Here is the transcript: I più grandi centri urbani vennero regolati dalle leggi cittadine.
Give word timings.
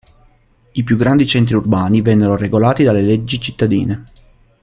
I 0.71 0.81
più 0.83 0.97
grandi 0.97 1.27
centri 1.27 1.53
urbani 1.53 2.01
vennero 2.01 2.35
regolati 2.35 2.83
dalle 2.83 3.03
leggi 3.03 3.39
cittadine. 3.39 4.03